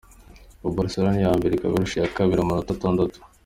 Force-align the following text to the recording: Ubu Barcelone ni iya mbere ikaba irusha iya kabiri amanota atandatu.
Ubu 0.61 0.73
Barcelone 0.77 1.15
ni 1.17 1.21
iya 1.23 1.37
mbere 1.39 1.53
ikaba 1.53 1.73
irusha 1.75 1.95
iya 1.97 2.13
kabiri 2.15 2.39
amanota 2.41 2.69
atandatu. 2.73 3.17